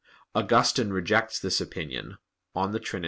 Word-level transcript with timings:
Augustine 0.33 0.89
rejects 0.89 1.39
this 1.39 1.61
opinion 1.61 2.17
(De 2.55 2.79
Trin. 2.79 2.99